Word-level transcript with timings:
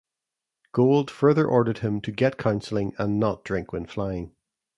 Gold 0.71 1.11
further 1.11 1.45
ordered 1.47 1.77
him 1.77 2.01
to 2.01 2.11
get 2.11 2.39
counseling 2.39 2.95
and 2.97 3.19
not 3.19 3.43
drink 3.43 3.71
when 3.71 3.85
flying. 3.85 4.33